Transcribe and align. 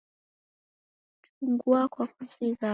Chungua 1.33 1.87
kwa 1.89 2.05
kuzighana. 2.13 2.69